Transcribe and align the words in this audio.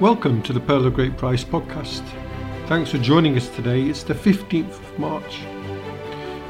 Welcome 0.00 0.42
to 0.44 0.52
the 0.52 0.60
Pearl 0.60 0.86
of 0.86 0.94
Great 0.94 1.16
Price 1.16 1.42
podcast. 1.42 2.04
Thanks 2.68 2.92
for 2.92 2.98
joining 2.98 3.36
us 3.36 3.48
today. 3.48 3.82
It's 3.82 4.04
the 4.04 4.14
15th 4.14 4.70
of 4.70 4.96
March. 4.96 5.40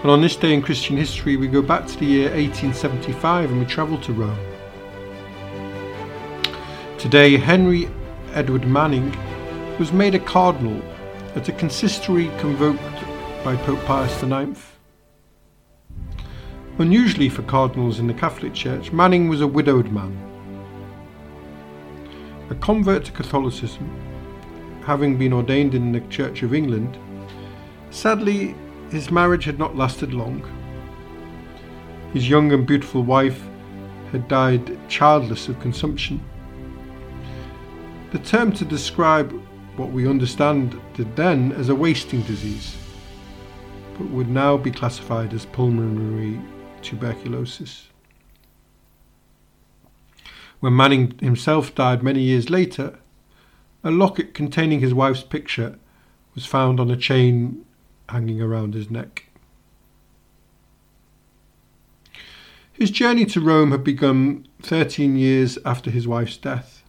And 0.02 0.10
on 0.10 0.20
this 0.20 0.36
day 0.36 0.52
in 0.52 0.60
Christian 0.60 0.98
history, 0.98 1.38
we 1.38 1.48
go 1.48 1.62
back 1.62 1.86
to 1.86 1.98
the 1.98 2.04
year 2.04 2.24
1875 2.24 3.50
and 3.50 3.58
we 3.58 3.64
travel 3.64 3.98
to 4.02 4.12
Rome. 4.12 4.38
Today, 6.98 7.38
Henry 7.38 7.88
Edward 8.34 8.66
Manning 8.66 9.16
was 9.78 9.95
made 9.95 10.15
a 10.15 10.18
cardinal 10.18 10.82
at 11.34 11.48
a 11.48 11.52
consistory 11.52 12.30
convoked 12.40 12.82
by 13.42 13.56
Pope 13.56 13.82
Pius 13.87 14.23
IX. 14.23 14.60
Unusually 16.78 17.30
for 17.30 17.40
cardinals 17.45 17.98
in 17.98 18.09
the 18.09 18.12
Catholic 18.12 18.52
Church, 18.52 18.92
Manning 18.92 19.30
was 19.30 19.40
a 19.40 19.46
widowed 19.46 19.90
man. 19.90 20.27
A 22.51 22.55
convert 22.55 23.05
to 23.05 23.12
Catholicism, 23.12 23.87
having 24.84 25.19
been 25.19 25.34
ordained 25.34 25.75
in 25.75 25.93
the 25.93 26.01
Church 26.09 26.43
of 26.43 26.55
England, 26.55 26.97
sadly 27.91 28.55
his 28.91 29.11
marriage 29.11 29.45
had 29.45 29.59
not 29.59 29.77
lasted 29.77 30.15
long. 30.15 30.43
His 32.15 32.29
young 32.29 32.52
and 32.52 32.66
beautiful 32.66 33.02
wife 33.02 33.43
had 34.12 34.29
died 34.29 34.79
childless 34.88 35.48
of 35.48 35.61
consumption. 35.61 36.24
The 38.12 38.19
term 38.21 38.52
to 38.52 38.65
describe 38.65 39.30
what 39.77 39.90
we 39.90 40.09
understand 40.09 40.80
then 41.16 41.52
as 41.52 41.68
a 41.68 41.74
wasting 41.74 42.23
disease, 42.23 42.79
but 43.99 44.09
would 44.09 44.29
now 44.29 44.57
be 44.57 44.71
classified 44.71 45.35
as 45.35 45.45
pulmonary 45.45 46.40
tuberculosis. 46.80 47.88
When 50.60 50.74
Manning 50.74 51.16
himself 51.20 51.74
died 51.74 52.02
many 52.02 52.23
years 52.23 52.51
later, 52.51 52.98
a 53.84 53.90
locket 53.90 54.34
containing 54.34 54.80
his 54.80 54.92
wife's 54.92 55.23
picture 55.23 55.78
was 56.34 56.46
found 56.46 56.80
on 56.80 56.90
a 56.90 56.96
chain 56.96 57.65
hanging 58.09 58.40
around 58.40 58.74
his 58.74 58.90
neck. 58.90 59.26
His 62.73 62.90
journey 62.90 63.24
to 63.26 63.40
Rome 63.40 63.73
had 63.73 63.84
begun 63.84 64.47
13 64.62 65.16
years 65.16 65.59
after 65.65 65.91
his 65.91 66.06
wife's 66.06 66.37
death, 66.37 66.82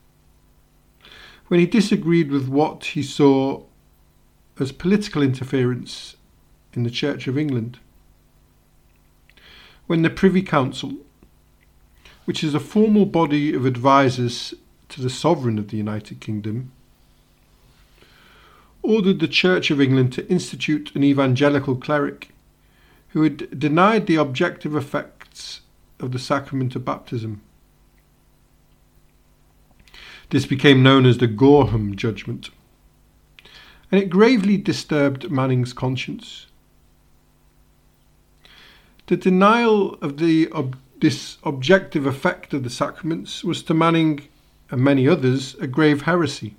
when 1.48 1.59
he 1.59 1.66
disagreed 1.66 2.31
with 2.31 2.48
what 2.48 2.86
he 2.86 3.04
saw 3.04 3.64
as 4.59 4.72
political 4.72 5.22
interference 5.22 6.16
in 6.73 6.83
the 6.83 6.92
Church 6.92 7.28
of 7.28 7.38
England 7.38 7.80
when 9.89 10.04
the 10.04 10.09
Privy 10.11 10.44
Council, 10.44 10.94
which 12.30 12.44
is 12.44 12.54
a 12.54 12.60
formal 12.60 13.08
body 13.08 13.56
of 13.56 13.66
advisers 13.66 14.54
to 14.88 15.02
the 15.02 15.10
sovereign 15.10 15.58
of 15.58 15.70
the 15.70 15.78
United 15.78 16.20
Kingdom, 16.20 16.72
ordered 18.84 19.20
the 19.20 19.28
Church 19.28 19.72
of 19.72 19.82
England 19.82 20.14
to 20.14 20.30
institute 20.30 20.92
an 20.94 21.04
evangelical 21.04 21.76
cleric 21.76 22.30
who 23.08 23.24
had 23.24 23.60
denied 23.60 24.06
the 24.06 24.16
objective 24.16 24.76
effects 24.76 25.62
of 26.00 26.12
the 26.12 26.20
sacrament 26.20 26.76
of 26.76 26.86
baptism. 26.86 27.42
This 30.30 30.46
became 30.46 30.84
known 30.84 31.08
as 31.08 31.18
the 31.18 31.26
Gorham 31.26 31.96
Judgment, 31.96 32.52
and 33.92 34.00
it 34.00 34.12
gravely 34.12 34.56
disturbed 34.56 35.32
Manning's 35.32 35.73
conscience. 35.73 36.45
The 39.08 39.18
denial 39.18 39.95
of 39.95 40.18
the 40.18 40.48
ob- 40.52 40.78
this 41.02 41.37
objective 41.43 42.05
effect 42.05 42.54
of 42.54 42.64
the 42.64 42.70
sacraments 42.70 43.43
was 43.43 43.64
to 43.64 43.73
Manning 43.73 44.27
and 44.70 44.82
many 44.82 45.08
others 45.08 45.55
a 45.55 45.67
grave 45.67 46.04
heresy. 46.04 46.55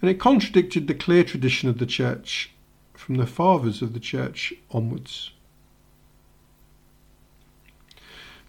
And 0.00 0.10
it 0.10 0.20
contradicted 0.20 0.86
the 0.86 0.94
clear 0.94 1.24
tradition 1.24 1.68
of 1.68 1.78
the 1.78 1.86
Church 1.86 2.52
from 2.94 3.16
the 3.16 3.26
fathers 3.26 3.82
of 3.82 3.92
the 3.92 4.00
Church 4.00 4.52
onwards. 4.70 5.32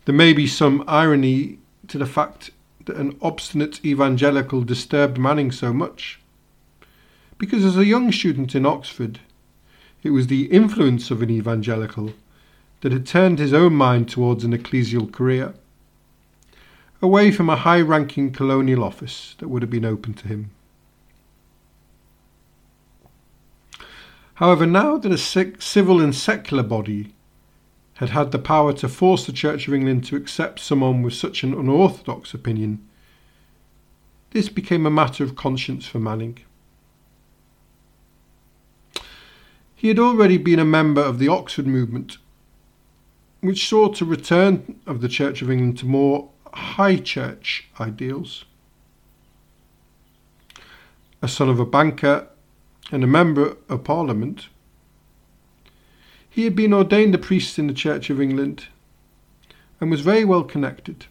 There 0.06 0.16
may 0.16 0.34
be 0.34 0.48
some 0.48 0.84
irony 0.88 1.60
to 1.88 1.98
the 1.98 2.06
fact 2.06 2.52
that 2.86 2.98
an 2.98 3.18
obstinate 3.22 3.84
evangelical 3.86 4.64
disturbed 4.64 5.18
Manning 5.18 5.52
so 5.52 5.74
much, 5.74 6.20
because 7.38 7.64
as 7.64 7.78
a 7.78 7.86
young 7.86 8.12
student 8.12 8.56
in 8.56 8.66
Oxford, 8.66 9.20
it 10.02 10.10
was 10.10 10.28
the 10.28 10.46
influence 10.46 11.10
of 11.12 11.22
an 11.22 11.30
evangelical 11.30 12.14
that 12.84 12.92
had 12.92 13.06
turned 13.06 13.40
his 13.40 13.54
own 13.54 13.74
mind 13.74 14.10
towards 14.10 14.44
an 14.44 14.52
ecclesial 14.52 15.10
career, 15.10 15.54
away 17.02 17.32
from 17.32 17.50
a 17.50 17.56
high 17.56 17.80
ranking 17.80 18.30
colonial 18.30 18.84
office 18.84 19.36
that 19.40 19.48
would 19.48 19.62
have 19.62 19.70
been 19.72 19.86
open 19.86 20.14
to 20.14 20.28
him. 20.28 20.52
However, 24.34 24.66
now 24.66 24.98
that 24.98 25.14
a 25.14 25.18
civil 25.62 26.02
and 26.02 26.14
secular 26.14 26.62
body 26.62 27.14
had 27.96 28.10
had 28.10 28.34
the 28.34 28.40
power 28.40 28.74
to 28.74 28.90
force 28.90 29.26
the 29.26 29.32
Church 29.32 29.66
of 29.70 29.74
England 29.74 30.04
to 30.06 30.18
accept 30.18 30.60
someone 30.60 31.02
with 31.04 31.14
such 31.14 31.42
an 31.44 31.54
unorthodox 31.54 32.34
opinion, 32.34 32.86
this 34.32 34.50
became 34.50 34.86
a 34.86 34.92
matter 34.92 35.24
of 35.24 35.38
conscience 35.38 35.86
for 35.86 36.00
Manning. 36.00 36.40
He 39.74 39.88
had 39.88 40.00
already 40.00 40.38
been 40.38 40.60
a 40.60 40.66
member 40.66 41.02
of 41.02 41.18
the 41.18 41.30
Oxford 41.30 41.66
movement, 41.66 42.18
which 43.44 43.68
sought 43.68 44.00
a 44.00 44.06
return 44.06 44.80
of 44.88 45.02
the 45.02 45.10
Church 45.10 45.42
of 45.42 45.52
England 45.52 45.78
to 45.78 45.86
more 45.86 46.30
high 46.54 46.96
church 46.96 47.68
ideals. 47.78 48.46
A 51.22 51.28
son 51.28 51.50
of 51.50 51.60
a 51.60 51.66
banker 51.66 52.30
and 52.90 53.04
a 53.04 53.08
member 53.08 53.58
of 53.68 53.84
Parliament, 53.84 54.48
he 56.30 56.46
had 56.46 56.56
been 56.56 56.74
ordained 56.74 57.14
a 57.16 57.18
priest 57.18 57.60
in 57.60 57.68
the 57.68 57.74
Church 57.74 58.10
of 58.10 58.22
England 58.22 58.68
and 59.82 59.92
was 59.92 60.00
very 60.00 60.24
well 60.24 60.46
connected. 60.46 61.08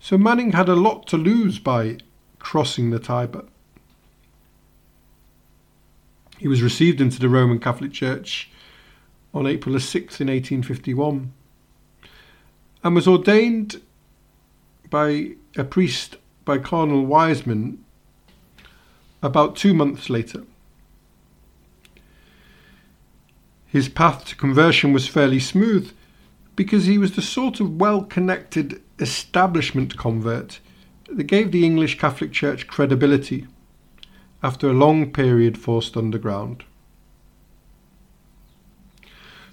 So 0.00 0.18
Manning 0.18 0.50
had 0.50 0.68
a 0.68 0.74
lot 0.74 1.06
to 1.08 1.16
lose 1.16 1.60
by 1.60 1.98
crossing 2.40 2.90
the 2.90 2.98
Tiber. 2.98 3.44
He 6.38 6.48
was 6.48 6.60
received 6.60 7.00
into 7.00 7.20
the 7.20 7.28
Roman 7.28 7.60
Catholic 7.60 7.92
Church 7.92 8.50
on 9.34 9.46
April 9.46 9.78
6 9.78 10.20
in 10.20 10.28
1851 10.28 11.32
and 12.84 12.94
was 12.94 13.08
ordained 13.08 13.80
by 14.90 15.32
a 15.56 15.64
priest 15.64 16.16
by 16.44 16.58
Cardinal 16.58 17.06
Wiseman 17.06 17.82
about 19.22 19.56
two 19.56 19.72
months 19.72 20.10
later. 20.10 20.42
His 23.66 23.88
path 23.88 24.26
to 24.26 24.36
conversion 24.36 24.92
was 24.92 25.08
fairly 25.08 25.40
smooth 25.40 25.92
because 26.56 26.84
he 26.84 26.98
was 26.98 27.12
the 27.12 27.22
sort 27.22 27.60
of 27.60 27.80
well 27.80 28.02
connected 28.02 28.82
establishment 28.98 29.96
convert 29.96 30.60
that 31.10 31.24
gave 31.24 31.52
the 31.52 31.64
English 31.64 31.98
Catholic 31.98 32.32
Church 32.32 32.66
credibility 32.66 33.46
after 34.42 34.68
a 34.68 34.74
long 34.74 35.10
period 35.10 35.56
forced 35.56 35.96
underground. 35.96 36.64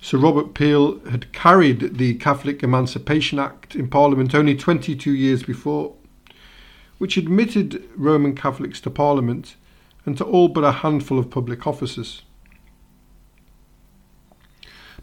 Sir 0.01 0.17
Robert 0.17 0.53
Peel 0.53 0.99
had 1.09 1.31
carried 1.33 1.97
the 1.97 2.15
Catholic 2.15 2.63
Emancipation 2.63 3.37
Act 3.37 3.75
in 3.75 3.89
Parliament 3.89 4.33
only 4.33 4.55
22 4.55 5.11
years 5.11 5.43
before, 5.43 5.95
which 6.97 7.17
admitted 7.17 7.83
Roman 7.95 8.33
Catholics 8.33 8.79
to 8.81 8.89
Parliament 8.89 9.55
and 10.05 10.17
to 10.17 10.23
all 10.23 10.47
but 10.47 10.63
a 10.63 10.71
handful 10.71 11.19
of 11.19 11.29
public 11.29 11.67
offices. 11.67 12.21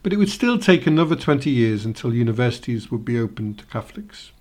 But 0.03 0.13
it 0.13 0.17
would 0.17 0.31
still 0.31 0.59
take 0.59 0.87
another 0.87 1.17
20 1.17 1.51
years 1.51 1.85
until 1.85 2.15
universities 2.15 2.91
would 2.91 3.05
be 3.05 3.19
open 3.19 3.55
to 3.55 3.67
Catholics. 3.67 4.33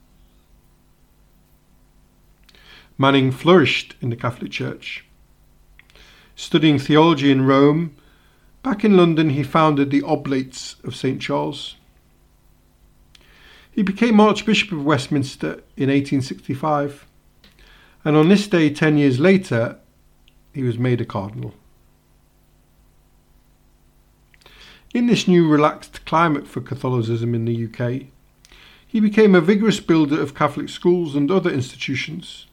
Manning 2.98 3.32
flourished 3.32 3.96
in 4.00 4.10
the 4.10 4.16
Catholic 4.16 4.52
Church. 4.52 5.06
Studying 6.36 6.80
theology 6.80 7.30
in 7.30 7.46
Rome, 7.46 7.96
Back 8.66 8.84
in 8.84 8.98
London, 8.98 9.30
he 9.30 9.44
founded 9.44 9.92
the 9.92 10.02
Oblates 10.02 10.78
of 10.84 10.96
St 10.96 11.22
Charles. 11.22 11.76
He 13.70 13.84
became 13.84 14.20
Archbishop 14.20 14.72
of 14.72 14.84
Westminster 14.84 15.62
in 15.78 15.90
1865, 15.90 17.06
and 18.04 18.16
on 18.16 18.28
this 18.28 18.48
day, 18.48 18.72
ten 18.72 18.98
years 18.98 19.20
later, 19.20 19.78
he 20.52 20.64
was 20.64 20.80
made 20.80 21.00
a 21.00 21.06
cardinal. 21.06 21.54
In 24.96 25.06
this 25.06 25.28
new 25.28 25.48
relaxed 25.48 26.04
climate 26.08 26.48
for 26.48 26.60
Catholicism 26.60 27.36
in 27.36 27.46
the 27.46 27.66
UK, 27.68 28.08
he 28.88 29.00
became 29.00 29.36
a 29.36 29.42
vigorous 29.42 29.80
builder 29.80 30.20
of 30.20 30.34
Catholic 30.34 30.70
schools 30.70 31.16
and 31.16 31.30
other 31.30 31.52
institutions, 31.52 32.48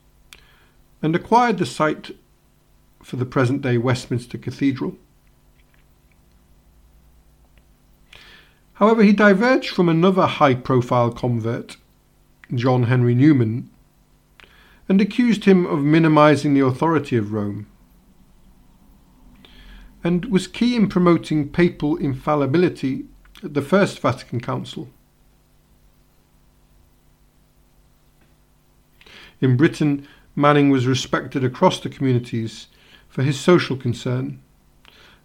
and 1.01 1.17
acquired 1.17 1.57
the 1.57 1.65
site 1.65 2.15
for 3.03 3.17
the 3.17 3.25
present 3.25 3.63
day 3.63 3.79
Westminster 3.79 4.37
Cathedral. 4.37 4.99
However, 8.83 9.05
he 9.05 9.13
diverged 9.13 9.69
from 9.69 9.89
another 9.89 10.27
high 10.27 10.57
profile 10.57 11.13
convert, 11.13 11.77
John 12.53 12.83
Henry 12.83 13.15
Newman, 13.15 13.71
and 14.89 15.01
accused 15.01 15.45
him 15.45 15.67
of 15.67 15.85
minimizing 15.85 16.53
the 16.53 16.67
authority 16.67 17.17
of 17.17 17.33
Rome, 17.33 17.69
and 20.03 20.25
was 20.25 20.49
key 20.49 20.75
in 20.75 20.89
promoting 20.89 21.49
papal 21.49 21.97
infallibility 21.97 23.05
at 23.45 23.55
the 23.55 23.63
First 23.63 24.01
Vatican 24.01 24.41
Council. 24.41 24.89
In 29.41 29.57
Britain, 29.57 30.09
Manning 30.35 30.71
was 30.71 30.89
respected 30.89 31.45
across 31.45 31.79
the 31.79 31.89
communities 31.89 32.67
for 33.09 33.23
his 33.23 33.39
social 33.39 33.77
concern 33.77 34.41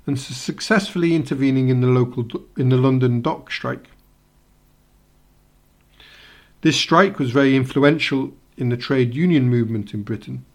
and 0.07 0.17
successfully 0.17 1.13
intervening 1.13 1.67
in 1.67 1.81
the 1.81 1.87
local 1.87 2.25
in 2.57 2.69
the 2.69 2.77
London 2.77 3.21
dock 3.21 3.51
strike. 3.51 3.89
This 6.61 6.77
strike 6.77 7.19
was 7.19 7.31
very 7.31 7.55
influential 7.55 8.33
in 8.57 8.69
the 8.69 8.77
trade 8.77 9.13
union 9.13 9.49
movement 9.49 9.93
in 9.93 10.03
Britain, 10.03 10.45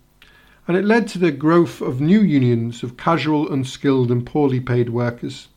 and 0.66 0.76
it 0.76 0.84
led 0.84 1.06
to 1.08 1.19
the 1.19 1.31
growth 1.31 1.81
of 1.81 2.00
new 2.00 2.20
unions 2.20 2.82
of 2.82 2.96
casual, 2.96 3.52
unskilled, 3.52 4.10
and 4.10 4.26
poorly 4.26 4.58
paid 4.58 4.88
workers, 4.88 5.49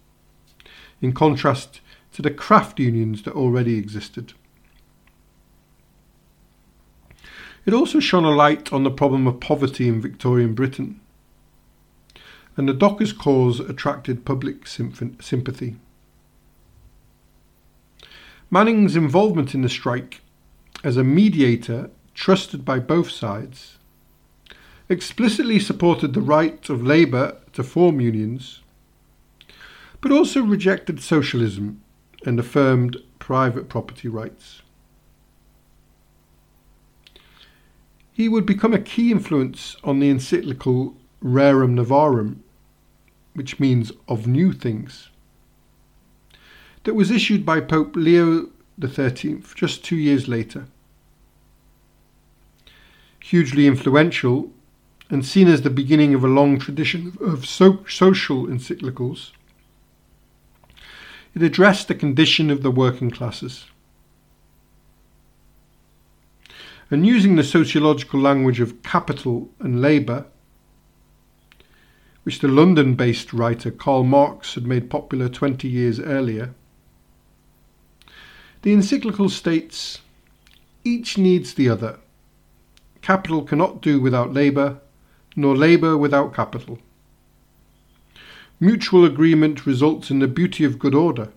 in 1.01 1.13
contrast 1.13 1.79
to 2.11 2.21
the 2.21 2.29
craft 2.29 2.79
unions 2.79 3.23
that 3.23 3.33
already 3.33 3.77
existed. 3.77 4.33
It 7.65 7.73
also 7.73 7.99
shone 7.99 8.25
a 8.25 8.29
light 8.29 8.71
on 8.71 8.83
the 8.83 8.91
problem 8.91 9.25
of 9.25 9.39
poverty 9.39 9.87
in 9.87 10.01
Victorian 10.01 10.53
Britain, 10.53 10.99
and 12.57 12.69
the 12.69 12.73
Dockers' 12.73 13.13
cause 13.13 13.59
attracted 13.59 14.25
public 14.25 14.67
sympathy. 14.67 15.75
Manning's 18.49 18.95
involvement 18.95 19.53
in 19.53 19.61
the 19.61 19.69
strike 19.69 20.21
as 20.83 20.97
a 20.97 21.03
mediator 21.03 21.89
trusted 22.13 22.63
by 22.63 22.79
both 22.79 23.09
sides 23.09 23.77
explicitly 24.87 25.59
supported 25.59 26.13
the 26.13 26.21
right 26.21 26.69
of 26.69 26.83
Labour 26.83 27.37
to 27.53 27.63
form 27.63 27.99
unions, 27.99 28.61
but 29.99 30.11
also 30.11 30.41
rejected 30.41 31.01
socialism 31.01 31.81
and 32.25 32.39
affirmed 32.39 32.97
private 33.17 33.67
property 33.67 34.07
rights. 34.07 34.61
He 38.13 38.29
would 38.29 38.45
become 38.45 38.73
a 38.73 38.79
key 38.79 39.11
influence 39.11 39.75
on 39.83 39.99
the 39.99 40.09
encyclical 40.09 40.95
Rerum 41.23 41.73
Novarum, 41.73 42.37
which 43.35 43.59
means 43.59 43.91
of 44.07 44.25
new 44.25 44.51
things, 44.51 45.09
that 46.83 46.95
was 46.95 47.11
issued 47.11 47.45
by 47.45 47.59
Pope 47.59 47.95
Leo 47.95 48.49
XIII 48.81 49.43
just 49.55 49.83
two 49.83 49.95
years 49.95 50.27
later. 50.27 50.65
Hugely 53.19 53.67
influential 53.67 54.51
and 55.09 55.23
seen 55.23 55.47
as 55.47 55.61
the 55.61 55.69
beginning 55.69 56.15
of 56.15 56.23
a 56.23 56.27
long 56.27 56.57
tradition 56.57 57.15
of 57.21 57.45
so- 57.45 57.85
social 57.87 58.47
encyclicals, 58.47 59.31
it 61.35 61.43
addressed 61.43 61.87
the 61.87 61.95
condition 61.95 62.49
of 62.49 62.63
the 62.63 62.71
working 62.71 63.11
classes. 63.11 63.65
and 66.91 67.05
using 67.05 67.35
the 67.35 67.43
sociological 67.43 68.19
language 68.19 68.59
of 68.59 68.83
capital 68.83 69.49
and 69.59 69.81
labour, 69.81 70.25
which 72.25 72.39
the 72.39 72.47
London 72.47 72.95
based 72.95 73.31
writer 73.33 73.69
Karl 73.69 74.03
Marx 74.03 74.55
had 74.55 74.65
made 74.65 74.89
popular 74.89 75.29
20 75.29 75.67
years 75.67 75.99
earlier, 75.99 76.55
the 78.63 78.73
encyclical 78.73 79.29
states 79.29 80.01
each 80.83 81.19
needs 81.19 81.53
the 81.53 81.69
other. 81.69 81.99
Capital 83.03 83.43
cannot 83.43 83.79
do 83.79 84.01
without 84.01 84.33
labour, 84.33 84.79
nor 85.35 85.55
labour 85.55 85.95
without 85.95 86.33
capital. 86.33 86.79
Mutual 88.59 89.05
agreement 89.05 89.67
results 89.67 90.09
in 90.09 90.17
the 90.17 90.27
beauty 90.27 90.63
of 90.63 90.79
good 90.79 90.95
order, 90.95 91.31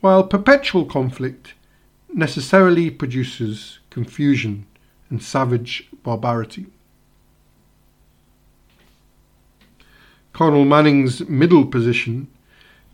while 0.00 0.22
perpetual 0.22 0.84
conflict 0.84 1.54
necessarily 2.14 2.90
produces 2.90 3.80
confusion 3.90 4.66
and 5.10 5.20
savage 5.20 5.88
barbarity. 6.04 6.66
Cardinal 10.38 10.64
Manning's 10.64 11.28
middle 11.28 11.66
position 11.66 12.28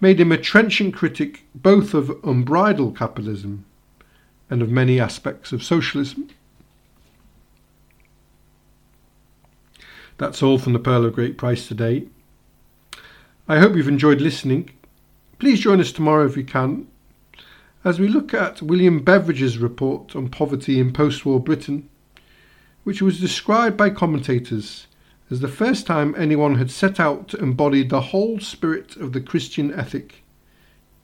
made 0.01 0.19
him 0.19 0.33
a 0.33 0.39
trenchant 0.39 0.95
critic 0.95 1.45
both 1.55 1.93
of 1.93 2.19
unbridled 2.25 2.97
capitalism 2.97 3.67
and 4.49 4.63
of 4.63 4.71
many 4.71 4.99
aspects 4.99 5.53
of 5.53 5.63
socialism. 5.63 6.31
That's 10.17 10.43
all 10.43 10.57
from 10.57 10.73
the 10.73 10.79
Pearl 10.79 11.05
of 11.05 11.13
Great 11.13 11.37
Price 11.37 11.69
today. 11.69 12.07
I 13.47 13.59
hope 13.59 13.77
you've 13.77 13.89
enjoyed 13.89 14.23
listening. 14.23 14.71
Please 15.39 15.61
join 15.61 15.81
us 15.81 15.93
tomorrow 15.93 16.25
if 16.25 16.39
you 16.39 16.45
can 16.45 16.87
as 17.85 18.01
we 18.01 18.09
look 18.09 18.33
at 18.33 18.63
William 18.63 19.01
Beveridge's 19.01 19.59
report 19.59 20.17
on 20.17 20.31
poverty 20.31 20.81
in 20.81 20.95
post 20.95 21.27
war 21.27 21.39
Britain, 21.39 21.91
which 22.85 23.03
was 23.03 23.21
described 23.21 23.77
by 23.77 23.91
commentators 23.91 24.87
as 25.35 25.41
the 25.41 25.49
first 25.49 25.85
time 25.85 26.15
anyone 26.17 26.55
had 26.55 26.71
set 26.71 27.01
out 27.01 27.27
to 27.27 27.37
embody 27.39 27.83
the 27.83 28.01
whole 28.01 28.39
spirit 28.39 28.95
of 28.95 29.13
the 29.13 29.21
Christian 29.21 29.75
ethic 29.75 30.23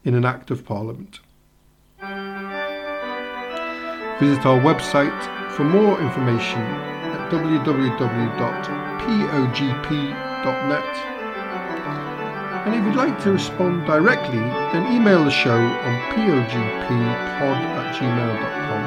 in 0.04 0.14
an 0.14 0.24
Act 0.24 0.52
of 0.52 0.64
Parliament. 0.64 1.18
Visit 4.20 4.46
our 4.46 4.60
website 4.60 5.20
for 5.56 5.64
more 5.64 6.00
information 6.00 6.60
at 6.60 7.28
www.pogp.net. 7.32 8.36
And 12.66 12.74
if 12.76 12.84
you'd 12.84 12.94
like 12.94 13.20
to 13.24 13.32
respond 13.32 13.84
directly, 13.84 14.38
then 14.38 14.92
email 14.92 15.24
the 15.24 15.30
show 15.32 15.58
on 15.58 16.00
pogppod 16.12 17.58
at 17.80 17.96
gmail.com. 17.96 18.82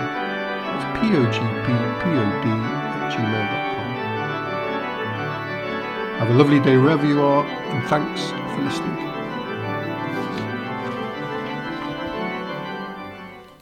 That's 0.72 0.86
pogppod 1.00 1.84
at 2.96 3.12
gmail.com. 3.12 3.73
Have 6.20 6.30
a 6.30 6.34
lovely 6.34 6.60
day 6.60 6.78
wherever 6.78 7.06
you 7.06 7.22
are, 7.22 7.46
and 7.46 7.88
thanks 7.90 8.30
for 8.30 8.62
listening. 8.62 9.13